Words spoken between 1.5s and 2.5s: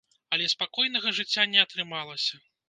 не атрымалася.